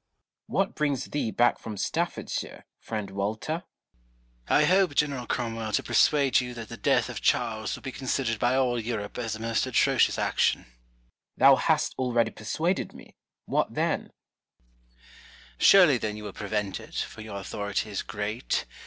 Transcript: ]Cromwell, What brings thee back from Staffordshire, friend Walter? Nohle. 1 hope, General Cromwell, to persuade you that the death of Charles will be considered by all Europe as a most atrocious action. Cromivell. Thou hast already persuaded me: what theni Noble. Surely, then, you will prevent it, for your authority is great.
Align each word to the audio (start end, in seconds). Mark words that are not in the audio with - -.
]Cromwell, 0.46 0.60
What 0.68 0.74
brings 0.76 1.04
thee 1.04 1.30
back 1.30 1.58
from 1.58 1.76
Staffordshire, 1.76 2.64
friend 2.78 3.10
Walter? 3.10 3.64
Nohle. 4.48 4.60
1 4.60 4.64
hope, 4.64 4.94
General 4.94 5.26
Cromwell, 5.26 5.72
to 5.72 5.82
persuade 5.82 6.40
you 6.40 6.54
that 6.54 6.70
the 6.70 6.78
death 6.78 7.10
of 7.10 7.20
Charles 7.20 7.74
will 7.74 7.82
be 7.82 7.92
considered 7.92 8.38
by 8.38 8.54
all 8.56 8.80
Europe 8.80 9.18
as 9.18 9.36
a 9.36 9.38
most 9.38 9.66
atrocious 9.66 10.18
action. 10.18 10.60
Cromivell. 10.62 11.36
Thou 11.36 11.56
hast 11.56 11.94
already 11.98 12.30
persuaded 12.30 12.94
me: 12.94 13.18
what 13.44 13.74
theni 13.74 14.04
Noble. 14.04 14.14
Surely, 15.58 15.98
then, 15.98 16.16
you 16.16 16.24
will 16.24 16.32
prevent 16.32 16.80
it, 16.80 16.94
for 16.94 17.20
your 17.20 17.36
authority 17.38 17.90
is 17.90 18.00
great. 18.00 18.64